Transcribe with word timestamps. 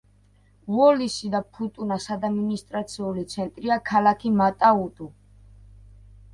უოლისი 0.77 1.29
და 1.35 1.41
ფუტუნას 1.57 2.09
ადმინისტრაციული 2.17 3.27
ცენტრია 3.35 3.79
ქალაქი 3.93 4.35
მატა-უტუ. 4.43 5.15